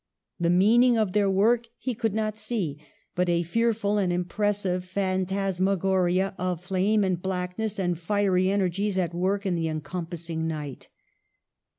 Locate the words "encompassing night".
9.67-10.87